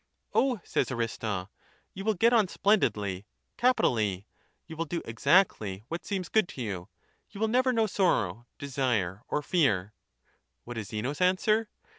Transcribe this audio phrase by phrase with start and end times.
[0.33, 1.51] O, says Aristo,
[1.93, 4.25] you will get on splendidly, capitally;
[4.65, 6.89] you will do exactly what seems good to you;
[7.29, 9.93] you will never know sorrow, desire or fear.
[10.25, 10.31] rO
[10.63, 11.69] What is Zeno's answer